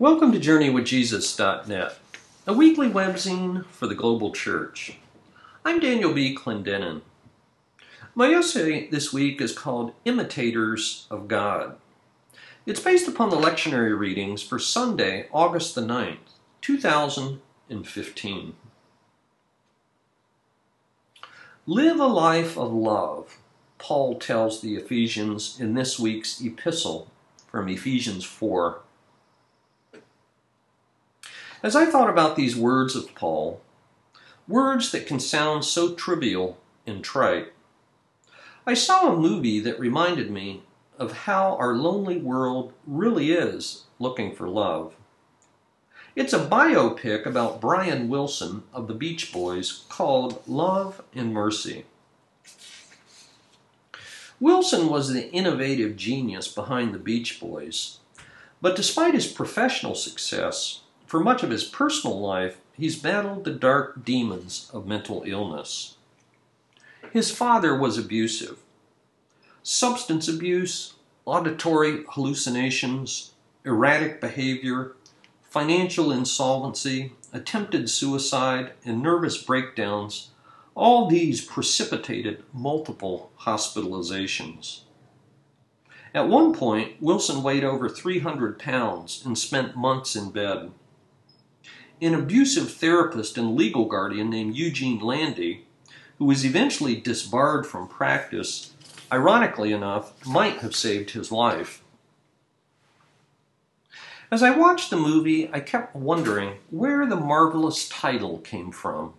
Welcome 0.00 0.32
to 0.32 0.40
JourneyWithJesus.net, 0.40 1.98
a 2.46 2.54
weekly 2.54 2.88
webzine 2.88 3.66
for 3.66 3.86
the 3.86 3.94
global 3.94 4.32
church. 4.32 4.96
I'm 5.62 5.78
Daniel 5.78 6.14
B. 6.14 6.34
Clendenin. 6.34 7.02
My 8.14 8.32
essay 8.32 8.88
this 8.88 9.12
week 9.12 9.42
is 9.42 9.52
called 9.52 9.92
Imitators 10.06 11.06
of 11.10 11.28
God. 11.28 11.76
It's 12.64 12.80
based 12.80 13.08
upon 13.08 13.28
the 13.28 13.36
lectionary 13.36 13.94
readings 13.94 14.42
for 14.42 14.58
Sunday, 14.58 15.28
August 15.32 15.74
the 15.74 15.82
9th, 15.82 16.32
2015. 16.62 18.54
Live 21.66 22.00
a 22.00 22.06
life 22.06 22.56
of 22.56 22.72
love, 22.72 23.36
Paul 23.76 24.18
tells 24.18 24.62
the 24.62 24.76
Ephesians 24.76 25.60
in 25.60 25.74
this 25.74 25.98
week's 25.98 26.40
epistle 26.40 27.10
from 27.50 27.68
Ephesians 27.68 28.24
4. 28.24 28.80
As 31.62 31.76
I 31.76 31.84
thought 31.84 32.08
about 32.08 32.36
these 32.36 32.56
words 32.56 32.96
of 32.96 33.14
Paul, 33.14 33.60
words 34.48 34.92
that 34.92 35.06
can 35.06 35.20
sound 35.20 35.66
so 35.66 35.92
trivial 35.92 36.56
and 36.86 37.04
trite, 37.04 37.52
I 38.66 38.72
saw 38.72 39.12
a 39.12 39.18
movie 39.18 39.60
that 39.60 39.78
reminded 39.78 40.30
me 40.30 40.62
of 40.98 41.12
how 41.12 41.56
our 41.56 41.74
lonely 41.74 42.16
world 42.16 42.72
really 42.86 43.32
is 43.32 43.84
looking 43.98 44.34
for 44.34 44.48
love. 44.48 44.94
It's 46.16 46.32
a 46.32 46.46
biopic 46.46 47.26
about 47.26 47.60
Brian 47.60 48.08
Wilson 48.08 48.62
of 48.72 48.88
the 48.88 48.94
Beach 48.94 49.30
Boys 49.30 49.84
called 49.90 50.42
Love 50.46 51.02
and 51.14 51.32
Mercy. 51.34 51.84
Wilson 54.40 54.88
was 54.88 55.12
the 55.12 55.30
innovative 55.30 55.96
genius 55.96 56.48
behind 56.48 56.94
the 56.94 56.98
Beach 56.98 57.38
Boys, 57.38 57.98
but 58.62 58.76
despite 58.76 59.12
his 59.12 59.26
professional 59.26 59.94
success, 59.94 60.80
for 61.10 61.18
much 61.18 61.42
of 61.42 61.50
his 61.50 61.64
personal 61.64 62.20
life, 62.20 62.58
he's 62.74 62.94
battled 62.94 63.42
the 63.42 63.50
dark 63.50 64.04
demons 64.04 64.70
of 64.72 64.86
mental 64.86 65.24
illness. 65.26 65.96
His 67.12 67.32
father 67.32 67.76
was 67.76 67.98
abusive. 67.98 68.58
Substance 69.64 70.28
abuse, 70.28 70.94
auditory 71.24 72.04
hallucinations, 72.10 73.32
erratic 73.64 74.20
behavior, 74.20 74.92
financial 75.42 76.12
insolvency, 76.12 77.14
attempted 77.32 77.90
suicide, 77.90 78.70
and 78.84 79.02
nervous 79.02 79.42
breakdowns, 79.42 80.30
all 80.76 81.08
these 81.08 81.44
precipitated 81.44 82.44
multiple 82.52 83.32
hospitalizations. 83.40 84.82
At 86.14 86.28
one 86.28 86.54
point, 86.54 87.02
Wilson 87.02 87.42
weighed 87.42 87.64
over 87.64 87.88
300 87.88 88.60
pounds 88.60 89.24
and 89.26 89.36
spent 89.36 89.76
months 89.76 90.14
in 90.14 90.30
bed. 90.30 90.70
An 92.02 92.14
abusive 92.14 92.72
therapist 92.72 93.36
and 93.36 93.56
legal 93.56 93.84
guardian 93.84 94.30
named 94.30 94.56
Eugene 94.56 95.00
Landy, 95.00 95.66
who 96.18 96.24
was 96.24 96.46
eventually 96.46 96.96
disbarred 96.96 97.66
from 97.66 97.88
practice, 97.88 98.72
ironically 99.12 99.72
enough, 99.72 100.14
might 100.26 100.58
have 100.58 100.74
saved 100.74 101.10
his 101.10 101.30
life. 101.30 101.82
As 104.30 104.42
I 104.42 104.50
watched 104.50 104.88
the 104.88 104.96
movie, 104.96 105.50
I 105.52 105.60
kept 105.60 105.94
wondering 105.94 106.58
where 106.70 107.04
the 107.04 107.16
marvelous 107.16 107.86
title 107.88 108.38
came 108.38 108.70
from. 108.70 109.12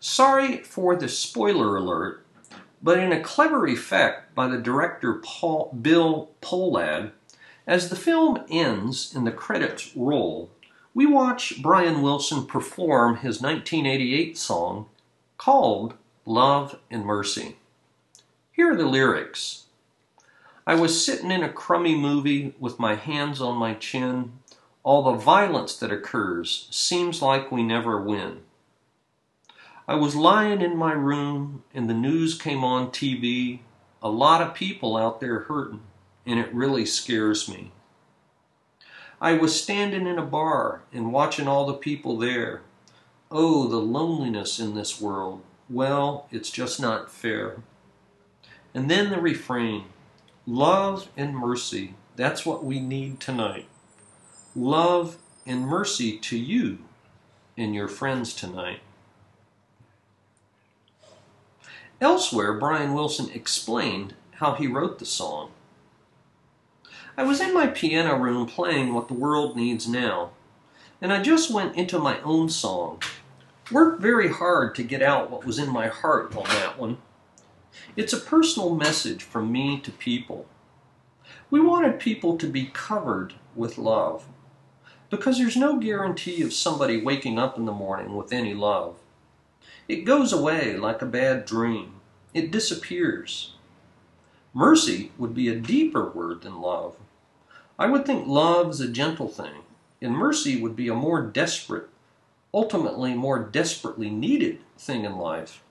Sorry 0.00 0.58
for 0.58 0.96
the 0.96 1.08
spoiler 1.08 1.76
alert, 1.76 2.24
but 2.82 2.98
in 2.98 3.12
a 3.12 3.20
clever 3.20 3.66
effect 3.66 4.34
by 4.34 4.46
the 4.46 4.58
director 4.58 5.14
Paul, 5.14 5.76
Bill 5.82 6.30
Pohlad, 6.40 7.10
as 7.66 7.90
the 7.90 7.96
film 7.96 8.44
ends 8.48 9.14
and 9.14 9.26
the 9.26 9.32
credits 9.32 9.90
roll, 9.96 10.50
we 10.94 11.04
watch 11.04 11.60
Brian 11.60 12.02
Wilson 12.02 12.46
perform 12.46 13.16
his 13.16 13.42
1988 13.42 14.38
song 14.38 14.86
called 15.36 15.94
Love 16.24 16.78
and 16.88 17.04
Mercy. 17.04 17.56
Here 18.52 18.72
are 18.72 18.76
the 18.76 18.86
lyrics. 18.86 19.64
I 20.66 20.76
was 20.76 21.04
sitting 21.04 21.32
in 21.32 21.42
a 21.42 21.52
crummy 21.52 21.96
movie 21.96 22.54
with 22.60 22.78
my 22.78 22.94
hands 22.94 23.40
on 23.40 23.56
my 23.56 23.74
chin. 23.74 24.34
All 24.84 25.02
the 25.02 25.18
violence 25.18 25.76
that 25.76 25.90
occurs 25.90 26.68
seems 26.70 27.20
like 27.20 27.50
we 27.50 27.64
never 27.64 28.00
win. 28.00 28.42
I 29.88 29.96
was 29.96 30.14
lying 30.14 30.62
in 30.62 30.76
my 30.76 30.92
room 30.92 31.64
and 31.74 31.90
the 31.90 31.94
news 31.94 32.40
came 32.40 32.62
on 32.62 32.90
TV. 32.90 33.58
A 34.00 34.08
lot 34.08 34.40
of 34.40 34.54
people 34.54 34.96
out 34.96 35.20
there 35.20 35.40
hurting, 35.40 35.82
and 36.24 36.38
it 36.38 36.54
really 36.54 36.86
scares 36.86 37.48
me. 37.48 37.72
I 39.24 39.32
was 39.32 39.58
standing 39.58 40.06
in 40.06 40.18
a 40.18 40.22
bar 40.22 40.82
and 40.92 41.10
watching 41.10 41.48
all 41.48 41.64
the 41.64 41.72
people 41.72 42.18
there. 42.18 42.60
Oh, 43.30 43.66
the 43.66 43.78
loneliness 43.78 44.60
in 44.60 44.74
this 44.74 45.00
world. 45.00 45.40
Well, 45.70 46.28
it's 46.30 46.50
just 46.50 46.78
not 46.78 47.10
fair. 47.10 47.62
And 48.74 48.90
then 48.90 49.08
the 49.08 49.18
refrain 49.18 49.86
love 50.46 51.08
and 51.16 51.34
mercy. 51.34 51.94
That's 52.16 52.44
what 52.44 52.66
we 52.66 52.80
need 52.80 53.18
tonight. 53.18 53.66
Love 54.54 55.16
and 55.46 55.66
mercy 55.66 56.18
to 56.18 56.36
you 56.36 56.80
and 57.56 57.74
your 57.74 57.88
friends 57.88 58.34
tonight. 58.34 58.80
Elsewhere, 61.98 62.52
Brian 62.52 62.92
Wilson 62.92 63.30
explained 63.30 64.12
how 64.32 64.52
he 64.52 64.66
wrote 64.66 64.98
the 64.98 65.06
song. 65.06 65.50
I 67.16 67.22
was 67.22 67.40
in 67.40 67.54
my 67.54 67.68
piano 67.68 68.16
room 68.16 68.46
playing 68.46 68.92
what 68.92 69.06
the 69.06 69.14
world 69.14 69.56
needs 69.56 69.86
now, 69.86 70.30
and 71.00 71.12
I 71.12 71.22
just 71.22 71.48
went 71.48 71.76
into 71.76 71.96
my 71.96 72.20
own 72.22 72.48
song. 72.48 73.00
Worked 73.70 74.02
very 74.02 74.28
hard 74.28 74.74
to 74.74 74.82
get 74.82 75.00
out 75.00 75.30
what 75.30 75.44
was 75.44 75.56
in 75.58 75.70
my 75.70 75.86
heart 75.86 76.36
on 76.36 76.42
that 76.44 76.76
one. 76.76 76.98
It's 77.94 78.12
a 78.12 78.18
personal 78.18 78.74
message 78.74 79.22
from 79.22 79.52
me 79.52 79.78
to 79.80 79.92
people. 79.92 80.46
We 81.50 81.60
wanted 81.60 82.00
people 82.00 82.36
to 82.36 82.48
be 82.48 82.70
covered 82.72 83.34
with 83.54 83.78
love 83.78 84.26
because 85.08 85.38
there's 85.38 85.56
no 85.56 85.78
guarantee 85.78 86.42
of 86.42 86.52
somebody 86.52 87.00
waking 87.00 87.38
up 87.38 87.56
in 87.56 87.64
the 87.64 87.72
morning 87.72 88.16
with 88.16 88.32
any 88.32 88.54
love. 88.54 88.96
It 89.86 90.04
goes 90.04 90.32
away 90.32 90.76
like 90.76 91.00
a 91.00 91.06
bad 91.06 91.44
dream. 91.44 92.00
It 92.32 92.50
disappears. 92.50 93.54
Mercy 94.52 95.12
would 95.16 95.32
be 95.32 95.48
a 95.48 95.54
deeper 95.54 96.10
word 96.10 96.42
than 96.42 96.60
love. 96.60 96.96
I 97.78 97.86
would 97.86 98.06
think 98.06 98.26
love 98.26 98.70
is 98.70 98.80
a 98.80 98.88
gentle 98.88 99.28
thing, 99.28 99.62
and 100.00 100.14
mercy 100.14 100.60
would 100.60 100.76
be 100.76 100.88
a 100.88 100.94
more 100.94 101.22
desperate, 101.22 101.88
ultimately 102.52 103.14
more 103.14 103.38
desperately 103.38 104.10
needed 104.10 104.60
thing 104.78 105.04
in 105.04 105.16
life. 105.16 105.62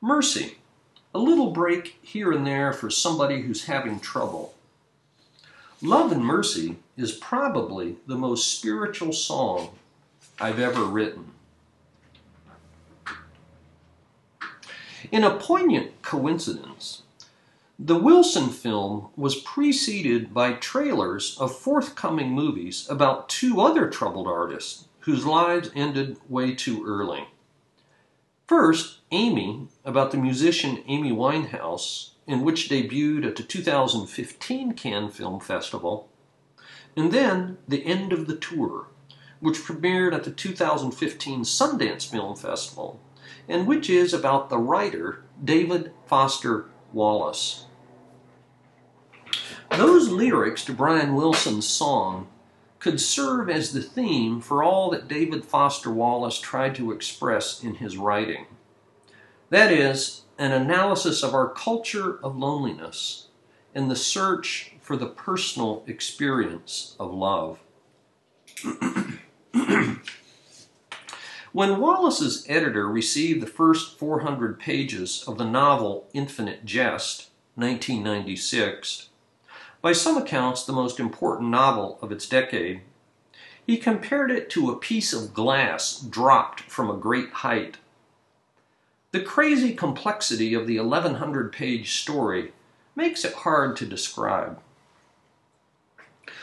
Mercy, 0.00 0.58
a 1.14 1.18
little 1.18 1.50
break 1.50 1.98
here 2.02 2.32
and 2.32 2.46
there 2.46 2.72
for 2.72 2.90
somebody 2.90 3.42
who's 3.42 3.66
having 3.66 4.00
trouble. 4.00 4.54
Love 5.80 6.12
and 6.12 6.24
Mercy 6.24 6.76
is 6.96 7.12
probably 7.12 7.96
the 8.06 8.16
most 8.16 8.56
spiritual 8.56 9.12
song 9.12 9.70
I've 10.40 10.58
ever 10.58 10.84
written. 10.84 11.32
In 15.10 15.24
a 15.24 15.36
poignant 15.36 16.00
coincidence, 16.02 17.01
the 17.84 17.98
Wilson 17.98 18.48
film 18.48 19.08
was 19.16 19.34
preceded 19.34 20.32
by 20.32 20.52
trailers 20.52 21.36
of 21.40 21.58
forthcoming 21.58 22.30
movies 22.30 22.86
about 22.88 23.28
two 23.28 23.60
other 23.60 23.90
troubled 23.90 24.28
artists 24.28 24.86
whose 25.00 25.26
lives 25.26 25.68
ended 25.74 26.16
way 26.28 26.54
too 26.54 26.84
early. 26.86 27.26
First, 28.46 28.98
Amy, 29.10 29.66
about 29.84 30.12
the 30.12 30.16
musician 30.16 30.84
Amy 30.86 31.10
Winehouse, 31.10 32.10
in 32.24 32.42
which 32.42 32.68
debuted 32.68 33.26
at 33.26 33.34
the 33.34 33.42
2015 33.42 34.74
Cannes 34.74 35.10
Film 35.10 35.40
Festival, 35.40 36.08
and 36.96 37.10
then 37.10 37.58
The 37.66 37.84
End 37.84 38.12
of 38.12 38.28
the 38.28 38.36
Tour, 38.36 38.86
which 39.40 39.58
premiered 39.58 40.14
at 40.14 40.22
the 40.22 40.30
2015 40.30 41.40
Sundance 41.40 42.08
Film 42.08 42.36
Festival, 42.36 43.00
and 43.48 43.66
which 43.66 43.90
is 43.90 44.14
about 44.14 44.50
the 44.50 44.58
writer 44.58 45.24
David 45.42 45.90
Foster 46.06 46.66
Wallace. 46.92 47.66
Those 49.76 50.10
lyrics 50.10 50.64
to 50.66 50.72
Brian 50.72 51.14
Wilson's 51.14 51.66
song 51.66 52.28
could 52.78 53.00
serve 53.00 53.48
as 53.48 53.72
the 53.72 53.80
theme 53.80 54.40
for 54.40 54.62
all 54.62 54.90
that 54.90 55.08
David 55.08 55.44
Foster 55.44 55.90
Wallace 55.90 56.38
tried 56.38 56.74
to 56.74 56.92
express 56.92 57.62
in 57.62 57.76
his 57.76 57.96
writing. 57.96 58.46
That 59.48 59.72
is, 59.72 60.22
an 60.38 60.52
analysis 60.52 61.22
of 61.22 61.32
our 61.32 61.48
culture 61.48 62.18
of 62.22 62.36
loneliness 62.36 63.28
and 63.74 63.90
the 63.90 63.96
search 63.96 64.74
for 64.80 64.96
the 64.96 65.06
personal 65.06 65.84
experience 65.86 66.94
of 67.00 67.14
love. 67.14 67.60
when 71.52 71.80
Wallace's 71.80 72.44
editor 72.48 72.88
received 72.88 73.40
the 73.40 73.46
first 73.46 73.98
400 73.98 74.58
pages 74.58 75.24
of 75.26 75.38
the 75.38 75.48
novel 75.48 76.08
Infinite 76.12 76.66
Jest, 76.66 77.30
1996, 77.54 79.08
by 79.82 79.92
some 79.92 80.16
accounts 80.16 80.64
the 80.64 80.72
most 80.72 81.00
important 81.00 81.50
novel 81.50 81.98
of 82.00 82.12
its 82.12 82.28
decade, 82.28 82.80
He 83.66 83.76
compared 83.76 84.30
it 84.30 84.48
to 84.50 84.70
a 84.70 84.76
piece 84.76 85.12
of 85.12 85.34
glass 85.34 86.00
dropped 86.00 86.62
from 86.62 86.88
a 86.88 86.96
great 86.96 87.30
height. 87.30 87.76
The 89.12 89.20
crazy 89.20 89.74
complexity 89.74 90.54
of 90.54 90.66
the 90.66 90.78
1100 90.80 91.52
page 91.52 92.00
story 92.00 92.52
makes 92.96 93.24
it 93.24 93.34
hard 93.34 93.76
to 93.76 93.86
describe. 93.86 94.60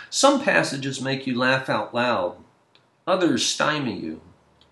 Some 0.10 0.42
passages 0.42 1.02
make 1.02 1.28
you 1.28 1.38
laugh 1.38 1.70
out 1.70 1.94
loud, 1.94 2.38
others 3.06 3.46
stymie 3.46 4.00
you. 4.00 4.22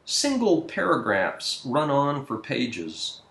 Single 0.05 0.61
paragraphs 0.61 1.61
run 1.65 1.89
on 1.89 2.25
for 2.25 2.37
pages, 2.37 3.21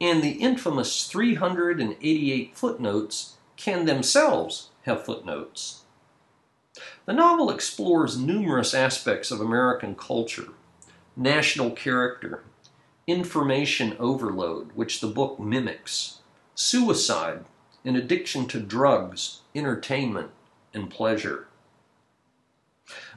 and 0.00 0.22
the 0.22 0.32
infamous 0.32 1.06
388 1.08 2.56
footnotes 2.56 3.36
can 3.56 3.84
themselves 3.84 4.68
have 4.82 5.04
footnotes. 5.04 5.84
The 7.06 7.12
novel 7.12 7.50
explores 7.50 8.18
numerous 8.18 8.74
aspects 8.74 9.30
of 9.30 9.40
American 9.40 9.94
culture, 9.94 10.48
national 11.16 11.72
character, 11.72 12.44
information 13.06 13.96
overload, 13.98 14.70
which 14.74 15.00
the 15.00 15.08
book 15.08 15.40
mimics, 15.40 16.18
suicide, 16.54 17.44
and 17.84 17.96
addiction 17.96 18.46
to 18.46 18.60
drugs, 18.60 19.40
entertainment, 19.54 20.30
and 20.72 20.90
pleasure. 20.90 21.48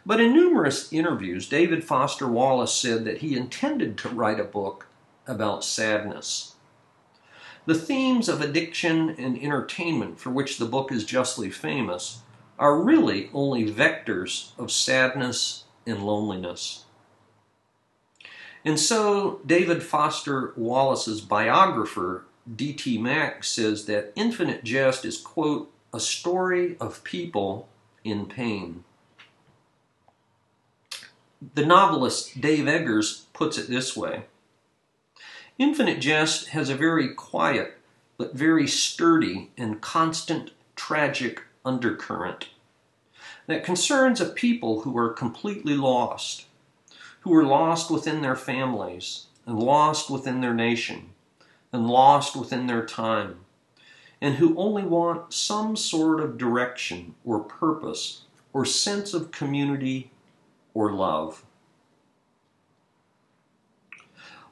But 0.06 0.20
in 0.20 0.34
numerous 0.34 0.92
interviews, 0.92 1.48
David 1.48 1.84
Foster 1.84 2.28
Wallace 2.28 2.74
said 2.74 3.06
that 3.06 3.20
he 3.20 3.38
intended 3.38 3.98
to 4.00 4.10
write 4.10 4.40
a 4.40 4.46
book 4.46 4.88
about 5.28 5.64
sadness. 5.64 6.53
The 7.66 7.76
themes 7.76 8.28
of 8.28 8.42
addiction 8.42 9.10
and 9.12 9.42
entertainment, 9.42 10.20
for 10.20 10.30
which 10.30 10.58
the 10.58 10.66
book 10.66 10.92
is 10.92 11.06
justly 11.06 11.50
famous, 11.50 12.20
are 12.60 12.82
really 12.82 13.30
only 13.34 13.66
vectors 13.66 14.52
of 14.60 14.72
sadness 14.72 15.64
and 15.88 16.04
loneliness. 16.04 16.84
And 18.66 18.80
so, 18.80 19.42
David 19.46 19.82
Foster 19.82 20.54
Wallace's 20.56 21.22
biographer, 21.22 22.26
D.T. 22.54 22.98
Max, 22.98 23.50
says 23.50 23.86
that 23.86 24.12
Infinite 24.16 24.64
Jest 24.64 25.06
is, 25.06 25.18
quote, 25.18 25.72
a 25.94 26.00
story 26.00 26.76
of 26.80 27.04
people 27.04 27.70
in 28.04 28.26
pain. 28.26 28.84
The 31.56 31.66
novelist 31.66 32.40
Dave 32.40 32.68
Eggers 32.68 33.26
puts 33.34 33.58
it 33.58 33.70
this 33.70 33.96
way 33.96 34.24
Infinite 35.60 36.00
Jest 36.00 36.50
has 36.50 36.70
a 36.70 36.76
very 36.76 37.14
quiet 37.14 37.78
but 38.18 38.34
very 38.34 38.68
sturdy 38.68 39.52
and 39.56 39.82
constant 39.82 40.52
tragic 40.76 41.44
undercurrent 41.64 42.50
that 43.46 43.64
concerns 43.64 44.20
a 44.20 44.26
people 44.26 44.82
who 44.82 44.98
are 44.98 45.14
completely 45.14 45.76
lost, 45.76 46.46
who 47.22 47.36
are 47.36 47.44
lost 47.44 47.92
within 47.92 48.22
their 48.22 48.36
families, 48.36 49.28
and 49.46 49.60
lost 49.60 50.10
within 50.10 50.42
their 50.42 50.54
nation, 50.54 51.10
and 51.72 51.88
lost 51.88 52.36
within 52.36 52.66
their 52.66 52.86
time, 52.86 53.38
and 54.22 54.36
who 54.36 54.58
only 54.58 54.84
want 54.84 55.34
some 55.34 55.76
sort 55.76 56.20
of 56.20 56.38
direction 56.38 57.14
or 57.24 57.40
purpose 57.40 58.22
or 58.54 58.66
sense 58.66 59.14
of 59.14 59.32
community 59.32 60.10
or 60.74 60.92
love. 60.92 61.44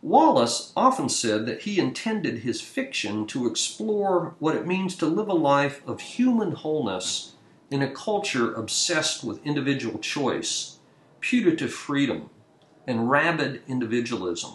Wallace 0.02 0.74
often 0.76 1.10
said 1.10 1.46
that 1.46 1.62
he 1.62 1.80
intended 1.80 2.40
his 2.40 2.60
fiction 2.60 3.28
to 3.28 3.46
explore 3.48 4.36
what 4.40 4.56
it 4.56 4.66
means 4.66 4.96
to 4.96 5.06
live 5.06 5.28
a 5.28 5.34
life 5.34 5.88
of 5.88 6.02
human 6.02 6.54
wholeness 6.54 7.34
in 7.70 7.84
a 7.84 7.92
culture 7.92 8.52
obsessed 8.54 9.24
with 9.24 9.46
individual 9.46 10.00
choice, 10.00 10.80
putative 11.20 11.72
freedom, 11.72 12.32
and 12.88 13.12
rabid 13.12 13.62
individualism, 13.68 14.54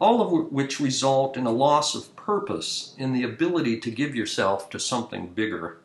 all 0.00 0.22
of 0.22 0.52
which 0.52 0.78
result 0.78 1.36
in 1.36 1.44
a 1.44 1.50
loss 1.50 1.96
of 1.96 2.14
purpose 2.14 2.94
in 2.96 3.12
the 3.12 3.24
ability 3.24 3.80
to 3.80 3.90
give 3.90 4.14
yourself 4.14 4.70
to 4.70 4.78
something 4.78 5.26
bigger. 5.26 5.80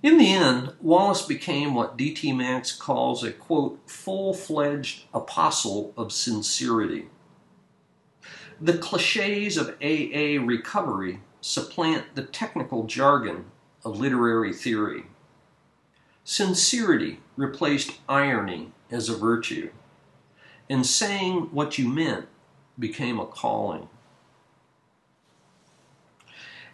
In 0.00 0.16
the 0.16 0.32
end, 0.32 0.74
Wallace 0.80 1.22
became 1.22 1.74
what 1.74 1.96
D.T. 1.96 2.32
Max 2.32 2.70
calls 2.70 3.24
a, 3.24 3.32
quote, 3.32 3.80
full 3.86 4.32
fledged 4.32 5.04
apostle 5.12 5.92
of 5.96 6.12
sincerity. 6.12 7.06
The 8.60 8.78
cliches 8.78 9.56
of 9.56 9.76
AA 9.82 10.40
recovery 10.40 11.20
supplant 11.40 12.14
the 12.14 12.22
technical 12.22 12.84
jargon 12.84 13.46
of 13.84 13.98
literary 13.98 14.52
theory. 14.52 15.04
Sincerity 16.22 17.20
replaced 17.36 17.98
irony 18.08 18.72
as 18.90 19.08
a 19.08 19.16
virtue, 19.16 19.70
and 20.70 20.86
saying 20.86 21.48
what 21.50 21.78
you 21.78 21.88
meant 21.88 22.26
became 22.78 23.18
a 23.18 23.26
calling. 23.26 23.88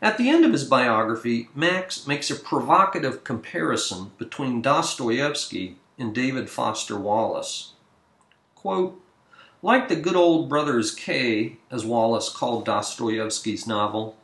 At 0.04 0.18
the 0.18 0.28
end 0.28 0.44
of 0.44 0.52
his 0.52 0.64
biography, 0.64 1.48
Max 1.54 2.06
makes 2.06 2.30
a 2.30 2.34
provocative 2.34 3.24
comparison 3.24 4.12
between 4.18 4.60
Dostoevsky 4.60 5.78
and 5.98 6.14
David 6.14 6.50
Foster 6.50 6.98
Wallace. 6.98 7.72
Quote, 8.54 9.00
like 9.62 9.88
the 9.88 9.96
good 9.96 10.14
old 10.14 10.50
brothers 10.50 10.94
K, 10.94 11.56
as 11.70 11.86
Wallace 11.86 12.28
called 12.28 12.66
Dostoevsky's 12.66 13.66
novel, 13.66 14.18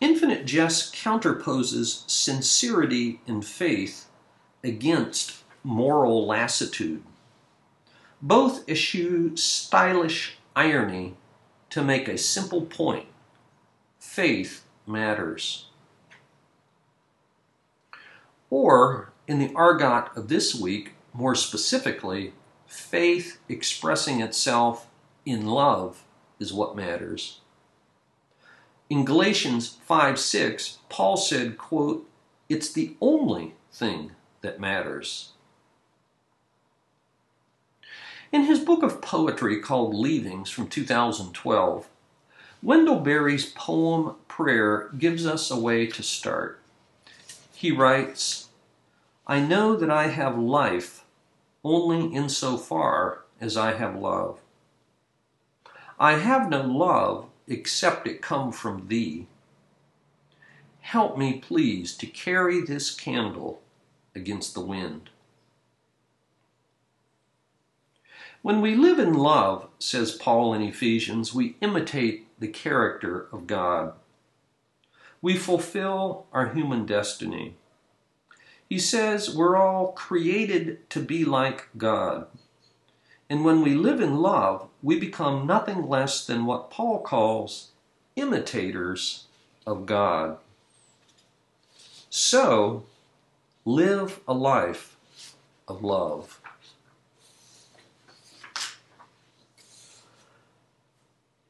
Infinite 0.00 0.46
Jest 0.46 0.94
counterposes 0.94 2.04
sincerity 2.06 3.20
and 3.26 3.44
faith 3.44 4.08
against 4.64 5.44
moral 5.62 6.26
lassitude. 6.26 7.02
Both 8.22 8.66
eschew 8.66 9.36
stylish 9.36 10.38
irony 10.56 11.16
to 11.68 11.84
make 11.84 12.08
a 12.08 12.16
simple 12.16 12.62
point. 12.62 13.08
Faith 13.98 14.64
matters. 14.86 15.66
Or, 18.50 19.12
in 19.26 19.38
the 19.38 19.52
Argot 19.54 20.16
of 20.16 20.28
this 20.28 20.54
week, 20.54 20.92
more 21.12 21.34
specifically, 21.34 22.32
faith 22.66 23.38
expressing 23.48 24.20
itself 24.20 24.88
in 25.24 25.46
love 25.46 26.04
is 26.38 26.52
what 26.52 26.76
matters. 26.76 27.40
In 28.90 29.04
Galatians 29.04 29.78
5 29.86 30.18
6, 30.18 30.78
Paul 30.88 31.16
said, 31.16 31.56
quote, 31.56 32.08
It's 32.48 32.70
the 32.70 32.94
only 33.00 33.54
thing 33.72 34.12
that 34.42 34.60
matters. 34.60 35.32
In 38.32 38.44
his 38.44 38.60
book 38.60 38.82
of 38.82 39.02
poetry 39.02 39.60
called 39.60 39.94
Leavings 39.94 40.50
from 40.50 40.68
2012, 40.68 41.88
Wendell 42.62 43.00
Berry's 43.00 43.52
poem 43.52 44.16
Prayer 44.34 44.88
gives 44.96 45.26
us 45.26 45.50
a 45.50 45.60
way 45.60 45.86
to 45.86 46.02
start. 46.02 46.58
He 47.54 47.70
writes, 47.70 48.48
I 49.26 49.40
know 49.40 49.76
that 49.76 49.90
I 49.90 50.06
have 50.06 50.38
life 50.38 51.04
only 51.62 52.14
insofar 52.16 53.24
as 53.42 53.58
I 53.58 53.74
have 53.74 53.94
love. 53.94 54.40
I 56.00 56.14
have 56.14 56.48
no 56.48 56.62
love 56.62 57.26
except 57.46 58.08
it 58.08 58.22
come 58.22 58.52
from 58.52 58.88
thee. 58.88 59.26
Help 60.80 61.18
me, 61.18 61.34
please, 61.34 61.94
to 61.98 62.06
carry 62.06 62.62
this 62.62 62.90
candle 62.90 63.60
against 64.14 64.54
the 64.54 64.62
wind. 64.62 65.10
When 68.40 68.62
we 68.62 68.76
live 68.76 68.98
in 68.98 69.12
love, 69.12 69.68
says 69.78 70.12
Paul 70.12 70.54
in 70.54 70.62
Ephesians, 70.62 71.34
we 71.34 71.56
imitate 71.60 72.28
the 72.40 72.48
character 72.48 73.26
of 73.30 73.46
God. 73.46 73.92
We 75.22 75.36
fulfill 75.36 76.26
our 76.32 76.48
human 76.52 76.84
destiny. 76.84 77.54
He 78.68 78.78
says 78.78 79.34
we're 79.34 79.56
all 79.56 79.92
created 79.92 80.90
to 80.90 81.00
be 81.00 81.24
like 81.24 81.68
God. 81.76 82.26
And 83.30 83.44
when 83.44 83.62
we 83.62 83.74
live 83.74 84.00
in 84.00 84.18
love, 84.18 84.68
we 84.82 84.98
become 84.98 85.46
nothing 85.46 85.88
less 85.88 86.26
than 86.26 86.44
what 86.44 86.70
Paul 86.70 87.00
calls 87.00 87.70
imitators 88.16 89.26
of 89.66 89.86
God. 89.86 90.38
So, 92.10 92.84
live 93.64 94.20
a 94.26 94.34
life 94.34 94.96
of 95.68 95.84
love. 95.84 96.40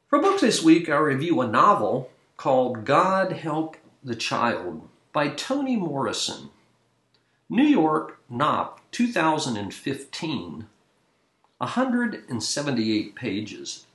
For 0.07 0.21
books 0.21 0.41
this 0.41 0.63
week, 0.63 0.89
I 0.89 0.97
review 0.97 1.41
a 1.41 1.47
novel 1.47 2.11
called 2.43 2.83
God 2.83 3.31
Help 3.31 3.77
the 4.03 4.17
Child 4.17 4.89
by 5.13 5.29
Toni 5.29 5.77
Morrison. 5.77 6.49
New 7.47 7.63
York, 7.63 8.19
Knopf, 8.29 8.81
2015, 8.91 10.65
178 11.59 13.15
pages. 13.15 13.85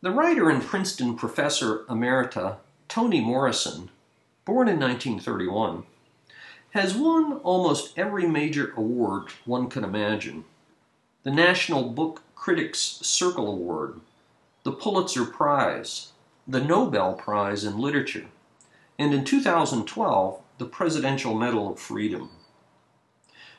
The 0.00 0.12
writer 0.12 0.48
and 0.48 0.62
Princeton 0.62 1.16
professor 1.16 1.78
emerita 1.88 2.58
Toni 2.86 3.20
Morrison, 3.20 3.90
born 4.44 4.68
in 4.68 4.78
1931, 4.78 5.82
has 6.74 6.94
won 6.94 7.40
almost 7.42 7.98
every 7.98 8.28
major 8.28 8.72
award 8.76 9.32
one 9.44 9.68
can 9.68 9.82
imagine 9.82 10.44
the 11.24 11.32
National 11.32 11.88
Book 11.88 12.22
Critics 12.36 12.78
Circle 12.78 13.50
Award, 13.50 14.00
the 14.62 14.72
Pulitzer 14.72 15.24
Prize, 15.24 16.12
the 16.46 16.62
Nobel 16.62 17.14
Prize 17.14 17.64
in 17.64 17.78
Literature, 17.78 18.26
and 18.98 19.14
in 19.14 19.24
2012, 19.24 20.40
the 20.58 20.66
Presidential 20.66 21.34
Medal 21.34 21.72
of 21.72 21.78
Freedom. 21.78 22.30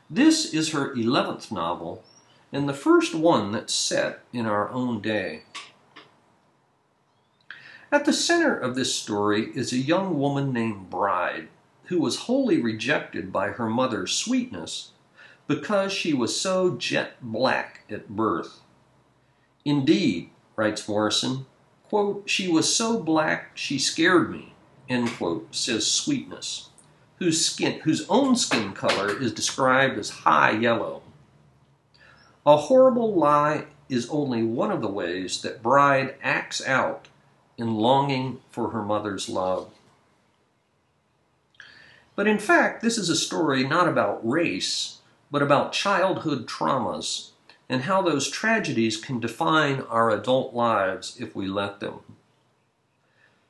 This 0.09 0.53
is 0.53 0.71
her 0.71 0.93
11th 0.93 1.51
novel 1.51 2.03
and 2.51 2.67
the 2.67 2.73
first 2.73 3.15
one 3.15 3.51
that's 3.51 3.73
set 3.73 4.19
in 4.33 4.45
our 4.45 4.69
own 4.69 5.01
day. 5.01 5.43
At 7.91 8.05
the 8.05 8.13
center 8.13 8.55
of 8.57 8.75
this 8.75 8.93
story 8.93 9.51
is 9.55 9.71
a 9.71 9.77
young 9.77 10.19
woman 10.19 10.53
named 10.53 10.89
Bride 10.89 11.47
who 11.85 11.99
was 11.99 12.19
wholly 12.19 12.61
rejected 12.61 13.33
by 13.33 13.49
her 13.49 13.69
mother's 13.69 14.13
Sweetness, 14.13 14.91
because 15.45 15.91
she 15.91 16.13
was 16.13 16.39
so 16.39 16.77
jet 16.77 17.15
black 17.21 17.81
at 17.89 18.07
birth. 18.07 18.61
Indeed, 19.65 20.29
writes 20.55 20.87
Morrison, 20.87 21.45
quote, 21.87 22.29
she 22.29 22.47
was 22.47 22.73
so 22.73 22.99
black 22.99 23.51
she 23.55 23.77
scared 23.77 24.31
me, 24.31 24.53
end 24.89 25.09
quote, 25.09 25.53
says 25.53 25.89
Sweetness, 25.89 26.69
whose, 27.19 27.45
skin, 27.45 27.79
whose 27.81 28.07
own 28.09 28.35
skin 28.35 28.73
color 28.73 29.15
is 29.21 29.33
described 29.33 29.97
as 29.97 30.09
high 30.09 30.51
yellow. 30.51 31.01
A 32.45 32.57
horrible 32.57 33.13
lie 33.13 33.65
is 33.89 34.09
only 34.09 34.41
one 34.43 34.71
of 34.71 34.81
the 34.81 34.87
ways 34.87 35.41
that 35.41 35.61
Bride 35.61 36.15
acts 36.23 36.65
out 36.65 37.07
in 37.57 37.75
longing 37.75 38.39
for 38.49 38.69
her 38.69 38.81
mother's 38.81 39.29
love. 39.29 39.71
But 42.15 42.27
in 42.27 42.39
fact, 42.39 42.81
this 42.81 42.97
is 42.97 43.09
a 43.09 43.15
story 43.15 43.67
not 43.67 43.87
about 43.87 44.27
race, 44.27 44.99
but 45.29 45.41
about 45.41 45.73
childhood 45.73 46.47
traumas 46.47 47.30
and 47.71 47.83
how 47.83 48.01
those 48.01 48.29
tragedies 48.29 48.97
can 48.97 49.21
define 49.21 49.79
our 49.89 50.11
adult 50.11 50.53
lives 50.53 51.15
if 51.21 51.33
we 51.33 51.47
let 51.47 51.79
them. 51.79 52.01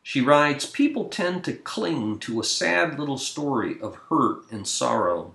She 0.04 0.22
writes 0.22 0.68
People 0.68 1.06
tend 1.10 1.44
to 1.46 1.54
cling 1.54 2.20
to 2.20 2.40
a 2.40 2.44
sad 2.44 3.00
little 3.00 3.18
story 3.18 3.82
of 3.82 3.96
hurt 4.10 4.44
and 4.52 4.68
sorrow. 4.68 5.34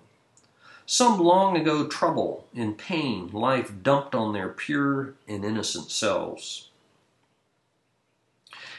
Some 0.87 1.19
long 1.19 1.57
ago 1.57 1.89
trouble 1.89 2.47
and 2.55 2.79
pain 2.79 3.29
life 3.33 3.73
dumped 3.83 4.15
on 4.15 4.33
their 4.33 4.51
pure 4.51 5.15
and 5.27 5.45
innocent 5.45 5.91
selves. 5.91 6.71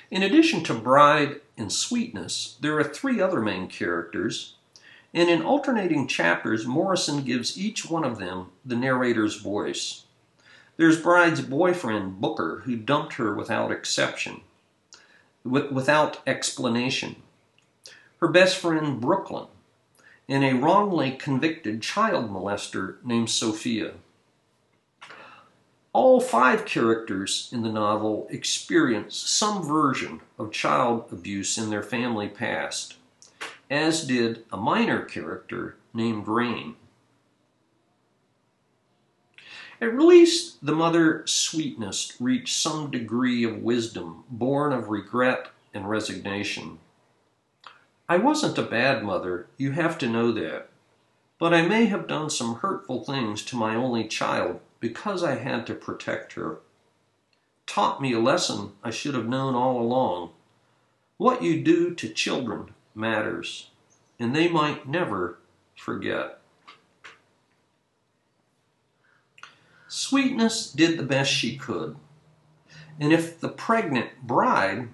In 0.09 0.23
addition 0.23 0.63
to 0.63 0.73
Bride 0.73 1.41
and 1.57 1.69
Sweetness, 1.69 2.55
there 2.61 2.79
are 2.79 2.83
three 2.85 3.19
other 3.19 3.41
main 3.41 3.67
characters, 3.67 4.55
and 5.17 5.31
in 5.31 5.41
alternating 5.41 6.05
chapters, 6.07 6.67
Morrison 6.67 7.23
gives 7.23 7.57
each 7.57 7.89
one 7.89 8.03
of 8.03 8.19
them 8.19 8.51
the 8.63 8.75
narrator's 8.75 9.37
voice. 9.37 10.03
There's 10.77 11.01
Bride's 11.01 11.41
boyfriend, 11.41 12.21
Booker, 12.21 12.61
who 12.65 12.75
dumped 12.75 13.13
her 13.13 13.33
without 13.33 13.71
exception, 13.71 14.41
without 15.43 16.19
explanation. 16.27 17.15
Her 18.19 18.27
best 18.27 18.57
friend, 18.57 19.01
Brooklyn, 19.01 19.47
and 20.29 20.43
a 20.43 20.53
wrongly 20.53 21.13
convicted 21.13 21.81
child 21.81 22.29
molester 22.29 23.03
named 23.03 23.31
Sofia. 23.31 23.93
All 25.93 26.21
five 26.21 26.63
characters 26.65 27.49
in 27.51 27.63
the 27.63 27.71
novel 27.71 28.27
experience 28.29 29.15
some 29.15 29.63
version 29.63 30.21
of 30.37 30.51
child 30.51 31.07
abuse 31.11 31.57
in 31.57 31.71
their 31.71 31.81
family 31.81 32.29
past, 32.29 32.97
as 33.69 34.05
did 34.05 34.45
a 34.51 34.57
minor 34.57 35.03
character 35.03 35.77
named 35.93 36.27
Rain. 36.27 36.75
At 39.79 39.93
release, 39.93 40.53
the 40.53 40.73
mother 40.73 41.23
Sweetness 41.27 42.13
reached 42.19 42.55
some 42.55 42.89
degree 42.89 43.43
of 43.43 43.61
wisdom 43.61 44.23
born 44.29 44.73
of 44.73 44.89
regret 44.89 45.49
and 45.73 45.87
resignation. 45.87 46.79
I 48.09 48.17
wasn't 48.17 48.57
a 48.57 48.63
bad 48.63 49.03
mother, 49.03 49.47
you 49.57 49.73
have 49.73 49.97
to 49.99 50.09
know 50.09 50.31
that. 50.31 50.69
But 51.39 51.53
I 51.53 51.61
may 51.61 51.85
have 51.85 52.07
done 52.07 52.31
some 52.31 52.55
hurtful 52.55 53.03
things 53.03 53.43
to 53.45 53.55
my 53.55 53.75
only 53.75 54.07
child 54.07 54.61
because 54.79 55.23
I 55.23 55.35
had 55.35 55.67
to 55.67 55.75
protect 55.75 56.33
her. 56.33 56.59
Taught 57.67 58.01
me 58.01 58.13
a 58.13 58.19
lesson 58.19 58.71
I 58.83 58.89
should 58.89 59.13
have 59.13 59.27
known 59.27 59.53
all 59.53 59.79
along. 59.79 60.31
What 61.17 61.43
you 61.43 61.61
do 61.61 61.93
to 61.93 62.09
children 62.09 62.73
matters, 62.97 63.69
and 64.19 64.35
they 64.35 64.47
might 64.47 64.87
never 64.87 65.37
forget. 65.75 66.39
Sweetness 69.87 70.71
did 70.71 70.97
the 70.97 71.03
best 71.03 71.31
she 71.31 71.55
could. 71.55 71.95
And 72.99 73.13
if 73.13 73.39
the 73.39 73.49
pregnant 73.49 74.23
bride 74.23 74.89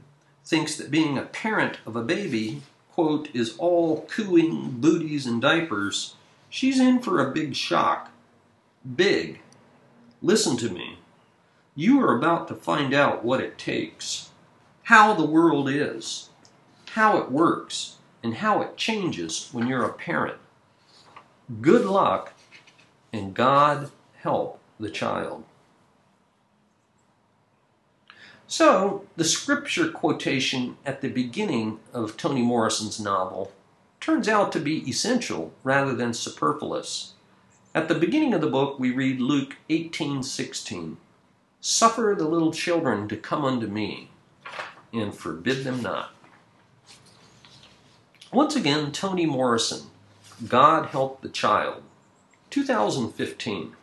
thinks 0.45 0.75
that 0.75 0.91
being 0.91 1.17
a 1.17 1.23
parent 1.23 1.79
of 1.85 1.95
a 1.95 2.03
baby, 2.03 2.61
quote, 2.91 3.29
is 3.33 3.57
all 3.57 4.05
cooing, 4.09 4.81
booties, 4.81 5.25
and 5.25 5.41
diapers, 5.41 6.15
she's 6.49 6.79
in 6.79 6.99
for 6.99 7.19
a 7.19 7.31
big 7.31 7.55
shock. 7.55 8.11
Big. 8.95 9.39
Listen 10.21 10.57
to 10.57 10.69
me. 10.69 10.99
You 11.75 11.99
are 12.01 12.15
about 12.15 12.47
to 12.49 12.55
find 12.55 12.93
out 12.93 13.25
what 13.25 13.41
it 13.41 13.57
takes, 13.57 14.29
how 14.83 15.13
the 15.13 15.25
world 15.25 15.69
is, 15.69 16.29
how 16.93 17.17
it 17.17 17.31
works, 17.31 17.95
and 18.21 18.35
how 18.35 18.61
it 18.61 18.77
changes 18.77 19.49
when 19.51 19.65
you're 19.65 19.83
a 19.83 19.91
parent. 19.91 20.37
Good 21.59 21.85
luck, 21.85 22.33
and 23.11 23.33
God 23.33 23.89
help 24.17 24.59
the 24.79 24.91
child. 24.91 25.43
So, 28.45 29.05
the 29.15 29.23
scripture 29.23 29.89
quotation 29.89 30.77
at 30.85 31.01
the 31.01 31.09
beginning 31.09 31.79
of 31.93 32.15
Toni 32.15 32.43
Morrison's 32.43 32.99
novel 32.99 33.51
turns 33.99 34.29
out 34.29 34.51
to 34.51 34.59
be 34.59 34.87
essential 34.87 35.51
rather 35.63 35.95
than 35.95 36.13
superfluous. 36.13 37.13
At 37.73 37.87
the 37.87 37.95
beginning 37.95 38.35
of 38.35 38.41
the 38.41 38.47
book, 38.51 38.77
we 38.77 38.91
read 38.91 39.19
Luke 39.19 39.55
18:16. 39.67 40.97
Suffer 41.59 42.13
the 42.15 42.27
little 42.27 42.53
children 42.53 43.07
to 43.07 43.17
come 43.17 43.43
unto 43.43 43.65
me, 43.65 44.11
and 44.93 45.11
forbid 45.15 45.63
them 45.63 45.81
not. 45.81 46.13
Once 48.33 48.55
again, 48.55 48.91
Toni 48.91 49.27
Morrison, 49.27 49.91
God 50.47 50.87
Help 50.87 51.21
the 51.21 51.29
Child, 51.29 51.83
2015. 52.49 53.73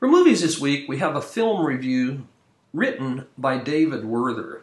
For 0.00 0.08
movies 0.08 0.40
this 0.40 0.60
week, 0.60 0.88
we 0.88 0.98
have 0.98 1.14
a 1.14 1.22
film 1.22 1.64
review 1.64 2.26
written 2.74 3.26
by 3.38 3.56
David 3.56 4.04
Werther. 4.04 4.62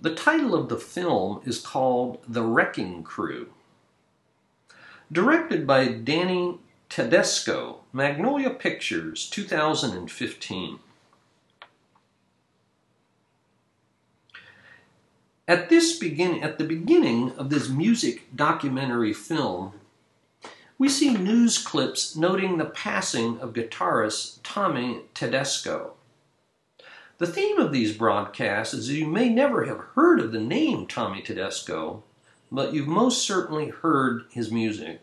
The 0.00 0.14
title 0.14 0.54
of 0.54 0.68
the 0.68 0.78
film 0.78 1.40
is 1.44 1.58
called 1.58 2.20
The 2.28 2.42
Wrecking 2.42 3.02
Crew. 3.02 3.48
Directed 5.10 5.66
by 5.66 5.88
Denny 5.88 6.60
Tedesco, 6.88 7.80
Magnolia 7.92 8.50
Pictures, 8.50 9.28
2015. 9.28 10.78
At 15.48 15.68
this 15.68 15.98
begin 15.98 16.40
at 16.44 16.58
the 16.58 16.64
beginning 16.64 17.32
of 17.32 17.50
this 17.50 17.68
music 17.68 18.28
documentary 18.34 19.12
film, 19.12 19.72
we 20.78 20.88
see 20.88 21.16
news 21.16 21.58
clips 21.58 22.14
noting 22.14 22.58
the 22.58 22.64
passing 22.64 23.40
of 23.40 23.52
guitarist 23.52 24.38
Tommy 24.44 25.00
Tedesco. 25.14 25.94
The 27.18 27.26
theme 27.26 27.58
of 27.58 27.72
these 27.72 27.96
broadcasts 27.96 28.72
is 28.72 28.90
you 28.90 29.06
may 29.06 29.28
never 29.28 29.64
have 29.64 29.80
heard 29.94 30.20
of 30.20 30.30
the 30.30 30.40
name 30.40 30.86
Tommy 30.86 31.22
Tedesco, 31.22 32.04
but 32.52 32.72
you've 32.72 32.86
most 32.86 33.26
certainly 33.26 33.68
heard 33.68 34.26
his 34.30 34.52
music. 34.52 35.00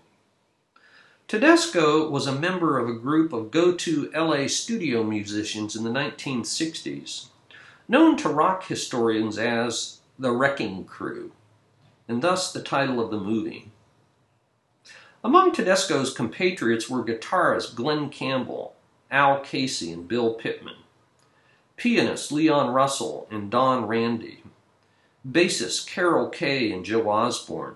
Tedesco 1.27 2.09
was 2.09 2.27
a 2.27 2.31
member 2.31 2.79
of 2.79 2.87
a 2.87 2.97
group 2.97 3.33
of 3.33 3.51
go 3.51 3.73
to 3.73 4.09
LA 4.15 4.47
studio 4.47 5.03
musicians 5.03 5.75
in 5.75 5.83
the 5.83 5.89
1960s, 5.89 7.25
known 7.89 8.15
to 8.15 8.29
rock 8.29 8.65
historians 8.67 9.37
as 9.37 9.98
the 10.19 10.31
Wrecking 10.31 10.83
Crew, 10.85 11.31
and 12.07 12.21
thus 12.21 12.51
the 12.51 12.61
title 12.61 12.99
of 12.99 13.09
the 13.09 13.19
movie. 13.19 13.71
Among 15.23 15.51
Tedesco's 15.51 16.13
compatriots 16.13 16.89
were 16.89 17.03
guitarist 17.03 17.75
Glen 17.75 18.09
Campbell, 18.09 18.75
Al 19.09 19.39
Casey, 19.39 19.91
and 19.91 20.07
Bill 20.07 20.35
Pitman 20.35 20.75
pianist 21.79 22.29
Leon 22.29 22.73
Russell 22.73 23.25
and 23.31 23.49
Don 23.49 23.87
Randi, 23.87 24.43
bassist 25.25 25.87
Carol 25.87 26.27
Kaye 26.27 26.73
and 26.73 26.83
Joe 26.83 27.09
Osborne, 27.09 27.75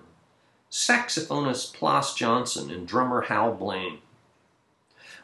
saxophonist 0.70 1.72
Plas 1.72 2.14
Johnson 2.14 2.70
and 2.70 2.86
drummer 2.86 3.22
Hal 3.22 3.54
Blaine. 3.54 4.00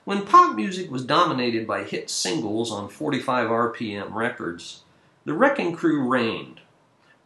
When 0.04 0.24
pop 0.24 0.56
music 0.56 0.90
was 0.90 1.04
dominated 1.04 1.66
by 1.66 1.84
hit 1.84 2.08
singles 2.08 2.72
on 2.72 2.88
45 2.88 3.48
RPM 3.48 4.14
records, 4.14 4.80
the 5.26 5.34
Wrecking 5.34 5.76
Crew 5.76 6.08
reigned, 6.08 6.59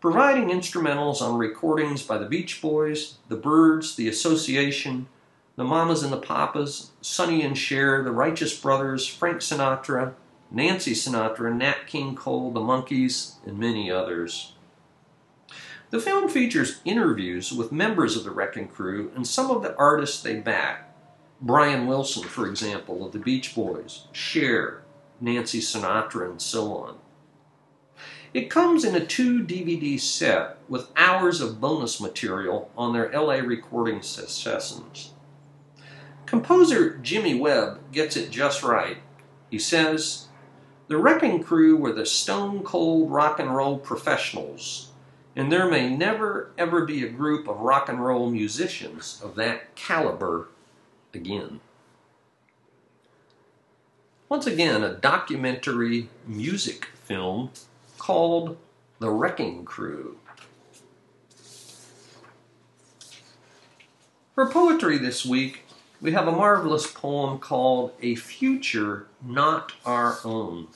providing 0.05 0.51
instrumentals 0.51 1.23
on 1.23 1.39
recordings 1.39 2.03
by 2.03 2.19
the 2.19 2.27
Beach 2.27 2.61
Boys, 2.61 3.15
the 3.31 3.37
Byrds, 3.37 3.97
the 3.97 4.07
Association, 4.07 5.07
the 5.57 5.65
Mamas 5.65 6.03
and 6.03 6.13
the 6.13 6.19
Papas, 6.19 6.91
Sonny 7.01 7.41
and 7.41 7.57
Cher, 7.57 8.05
the 8.05 8.13
Righteous 8.13 8.55
Brothers, 8.55 9.07
Frank 9.07 9.39
Sinatra, 9.39 10.13
Nancy 10.51 10.93
Sinatra, 10.93 11.57
Nat 11.57 11.87
King 11.87 12.15
Cole, 12.15 12.51
the 12.51 12.61
Monkees, 12.61 13.37
and 13.47 13.59
many 13.59 13.91
others. 13.91 14.53
The 15.89 16.01
film 16.01 16.29
features 16.29 16.83
interviews 16.85 17.51
with 17.51 17.73
members 17.73 18.15
of 18.15 18.25
the 18.25 18.31
Wrecking 18.31 18.69
Crew 18.69 19.11
and 19.17 19.27
some 19.27 19.51
of 19.51 19.63
the 19.63 19.75
artists 19.79 20.23
they 20.23 20.35
back. 20.35 20.95
Brian 21.41 21.87
Wilson, 21.87 22.25
for 22.25 22.47
example, 22.47 23.07
of 23.07 23.13
the 23.13 23.19
Beach 23.19 23.55
Boys, 23.55 24.07
Cher, 24.13 24.83
Nancy 25.19 25.61
Sinatra, 25.61 26.29
and 26.29 26.43
so 26.43 26.75
on. 26.77 26.99
It 28.35 28.51
comes 28.51 28.85
in 28.85 28.97
a 28.97 29.07
two 29.07 29.45
DVD 29.45 29.99
set 29.99 30.57
with 30.69 30.91
hours 30.97 31.41
of 31.41 31.61
bonus 31.61 32.01
material 32.01 32.69
on 32.77 32.93
their 32.93 33.09
LA 33.13 33.35
recording 33.35 34.03
sessions. 34.03 35.13
Composer 36.27 36.97
Jimmy 36.97 37.39
Webb 37.39 37.93
gets 37.93 38.17
it 38.17 38.33
just 38.33 38.65
right. 38.65 38.97
He 39.51 39.61
says, 39.61 40.27
The 40.89 40.97
Wrecking 40.97 41.45
Crew 41.45 41.77
were 41.77 41.93
the 41.93 42.05
stone 42.05 42.65
cold 42.65 43.13
rock 43.13 43.39
and 43.39 43.55
roll 43.55 43.79
professionals, 43.79 44.91
and 45.37 45.53
there 45.53 45.71
may 45.71 45.89
never 45.89 46.51
ever 46.59 46.85
be 46.85 47.05
a 47.05 47.09
group 47.09 47.47
of 47.47 47.61
rock 47.61 47.89
and 47.89 48.05
roll 48.05 48.29
musicians 48.29 49.21
of 49.23 49.37
that 49.37 49.77
caliber 49.77 50.49
again. 51.13 51.61
Once 54.29 54.49
again, 54.49 54.83
a 54.83 54.93
documentary 54.93 56.09
music 56.27 56.87
film 57.05 57.51
called 58.05 58.55
The 58.99 59.09
Wrecking 59.09 59.65
Crew. 59.65 60.19
For 64.35 64.45
poetry 64.45 64.99
this 64.99 65.25
week, 65.25 65.63
we 66.03 66.13
have 66.13 66.29
a 66.29 66.33
marvelous 66.33 66.87
poem 66.87 67.39
called 67.39 67.95
A 68.03 68.15
Future 68.17 69.07
Not 69.25 69.73
Our 69.87 70.19
Own. 70.23 70.67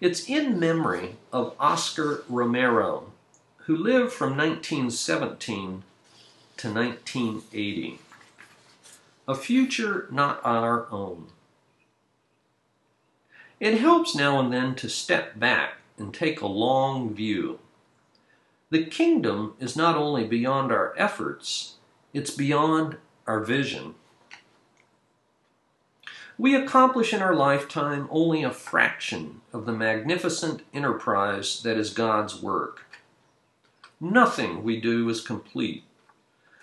It's 0.00 0.26
in 0.26 0.58
memory 0.58 1.16
of 1.30 1.54
Oscar 1.60 2.24
Romero, 2.26 3.12
who 3.66 3.76
lived 3.76 4.10
from 4.10 4.30
1917 4.30 5.82
to 6.56 6.72
1980. 6.72 7.98
A 9.28 9.34
future 9.34 10.08
not 10.10 10.40
our 10.42 10.90
own. 10.90 11.26
It 13.60 13.78
helps 13.78 14.14
now 14.14 14.40
and 14.40 14.50
then 14.50 14.74
to 14.76 14.88
step 14.88 15.38
back 15.38 15.74
and 15.98 16.12
take 16.12 16.40
a 16.40 16.46
long 16.46 17.14
view. 17.14 17.58
The 18.70 18.84
kingdom 18.84 19.54
is 19.58 19.76
not 19.76 19.96
only 19.96 20.24
beyond 20.24 20.70
our 20.70 20.94
efforts, 20.96 21.76
it's 22.12 22.30
beyond 22.30 22.96
our 23.26 23.40
vision. 23.40 23.94
We 26.36 26.54
accomplish 26.54 27.12
in 27.12 27.20
our 27.20 27.34
lifetime 27.34 28.06
only 28.10 28.44
a 28.44 28.50
fraction 28.50 29.40
of 29.52 29.66
the 29.66 29.72
magnificent 29.72 30.62
enterprise 30.72 31.62
that 31.62 31.76
is 31.76 31.90
God's 31.90 32.40
work. 32.40 32.84
Nothing 34.00 34.62
we 34.62 34.80
do 34.80 35.08
is 35.08 35.20
complete, 35.20 35.82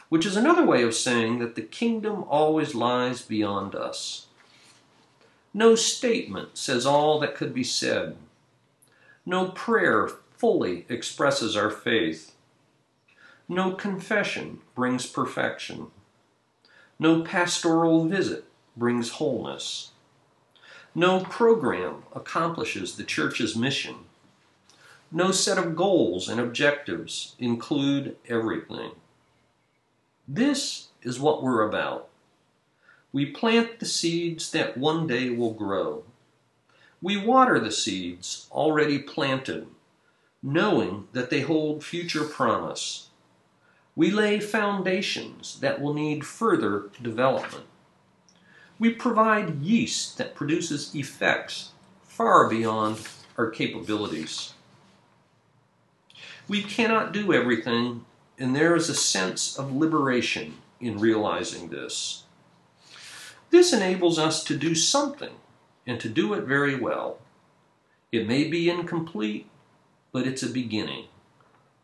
which 0.08 0.26
is 0.26 0.38
another 0.38 0.66
way 0.66 0.84
of 0.84 0.96
saying 0.96 1.40
that 1.40 1.56
the 1.56 1.62
kingdom 1.62 2.24
always 2.30 2.74
lies 2.74 3.22
beyond 3.22 3.76
us. 3.76 4.28
No 5.54 5.76
statement 5.76 6.58
says 6.58 6.86
all 6.86 7.20
that 7.20 7.36
could 7.36 7.54
be 7.54 7.64
said. 7.64 8.16
No 9.26 9.50
prayer 9.50 10.08
fully 10.38 10.86
expresses 10.88 11.56
our 11.56 11.72
faith. 11.72 12.36
No 13.48 13.72
confession 13.72 14.60
brings 14.76 15.08
perfection. 15.08 15.88
No 17.00 17.24
pastoral 17.24 18.06
visit 18.06 18.46
brings 18.78 19.12
wholeness. 19.12 19.92
No 20.94 21.22
program 21.22 22.04
accomplishes 22.14 22.96
the 22.96 23.04
church's 23.04 23.56
mission. 23.56 23.96
No 25.12 25.32
set 25.32 25.58
of 25.58 25.76
goals 25.76 26.30
and 26.30 26.40
objectives 26.40 27.36
include 27.40 28.18
everything. 28.28 28.92
This 30.28 30.88
is 31.02 31.20
what 31.20 31.44
we're 31.44 31.68
about. 31.68 32.10
We 33.12 33.26
plant 33.28 33.80
the 33.80 33.86
seeds 33.86 34.52
that 34.52 34.78
one 34.78 35.08
day 35.08 35.30
will 35.30 35.54
grow. 35.54 36.04
We 37.02 37.18
water 37.18 37.60
the 37.60 37.72
seeds 37.72 38.48
already 38.52 39.00
planted, 39.00 39.68
knowing 40.42 41.08
that 41.14 41.30
they 41.30 41.42
hold 41.42 41.84
future 41.84 42.24
promise. 42.24 43.10
We 43.96 44.12
lay 44.12 44.40
foundations 44.40 45.60
that 45.60 45.82
will 45.82 45.94
need 45.94 46.26
further 46.26 46.90
development. 47.02 47.66
We 48.78 48.92
provide 48.92 49.62
yeast 49.62 50.18
that 50.18 50.36
produces 50.36 50.94
effects 50.94 51.72
far 52.04 52.50
beyond 52.50 53.08
our 53.38 53.50
capabilities. 53.50 54.54
We 56.48 56.62
cannot 56.62 57.12
do 57.12 57.34
everything, 57.34 58.06
and 58.38 58.56
there 58.56 58.76
is 58.76 58.90
a 58.90 58.96
sense 58.96 59.58
of 59.58 59.76
liberation 59.76 60.56
in 60.80 61.00
realizing 61.00 61.70
this. 61.70 62.24
This 63.50 63.74
enables 63.74 64.20
us 64.20 64.44
to 64.46 64.58
do 64.58 64.76
something 64.76 65.32
and 65.86 66.00
to 66.00 66.10
do 66.10 66.34
it 66.34 66.44
very 66.44 66.76
well. 66.76 67.20
It 68.12 68.28
may 68.28 68.46
be 68.46 68.70
incomplete, 68.70 69.48
but 70.12 70.26
it's 70.26 70.44
a 70.44 70.50
beginning. 70.50 71.06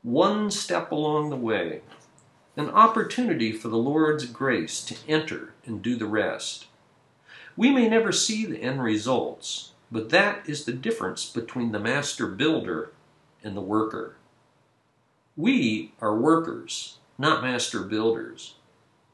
One 0.03 0.49
step 0.49 0.91
along 0.91 1.29
the 1.29 1.35
way, 1.35 1.81
an 2.55 2.69
opportunity 2.69 3.51
for 3.51 3.67
the 3.67 3.77
Lord's 3.77 4.25
grace 4.25 4.83
to 4.85 4.95
enter 5.07 5.53
and 5.65 5.81
do 5.81 5.95
the 5.95 6.05
rest. 6.05 6.67
We 7.55 7.69
may 7.69 7.87
never 7.87 8.11
see 8.11 8.45
the 8.45 8.61
end 8.61 8.81
results, 8.81 9.71
but 9.91 10.09
that 10.09 10.47
is 10.47 10.65
the 10.65 10.73
difference 10.73 11.29
between 11.29 11.71
the 11.71 11.79
master 11.79 12.27
builder 12.27 12.91
and 13.43 13.55
the 13.55 13.61
worker. 13.61 14.15
We 15.35 15.93
are 16.01 16.15
workers, 16.15 16.97
not 17.17 17.43
master 17.43 17.81
builders, 17.81 18.55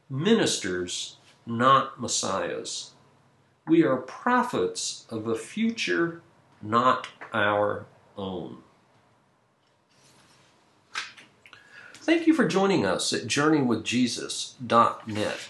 ministers, 0.10 1.18
not 1.46 2.00
messiahs. 2.00 2.92
We 3.68 3.84
are 3.84 3.98
prophets 3.98 5.06
of 5.10 5.28
a 5.28 5.36
future 5.36 6.22
not 6.62 7.10
our 7.34 7.86
own. 8.18 8.60
Thank 11.96 12.26
you 12.26 12.34
for 12.34 12.48
joining 12.48 12.86
us 12.86 13.12
at 13.12 13.24
JourneyWithJesus.net 13.24 15.50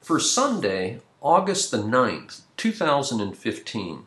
for 0.00 0.18
Sunday, 0.18 1.00
August 1.20 1.70
the 1.70 1.76
9th, 1.76 2.40
2015. 2.56 4.06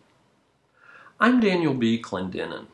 I'm 1.20 1.40
Daniel 1.40 1.76
B. 1.76 2.02
Clendenin. 2.02 2.66